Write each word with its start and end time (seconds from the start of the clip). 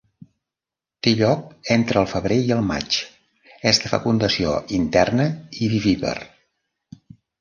Té 1.07 1.11
lloc 1.17 1.67
entre 1.75 2.01
el 2.01 2.07
febrer 2.15 2.37
i 2.47 2.49
el 2.55 2.63
maig, 2.69 2.97
és 3.73 3.83
de 3.83 3.91
fecundació 3.93 4.55
interna 4.79 5.29
i 5.65 5.69
vivípar. 5.75 6.19